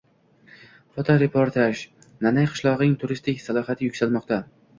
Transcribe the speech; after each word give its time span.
Fotoreportaj: 0.95 1.67
Nanay 2.27 2.49
qishlogʻining 2.55 2.97
turistik 3.05 3.45
salohiyati 3.45 3.89
yuksalmoqda 3.93 4.43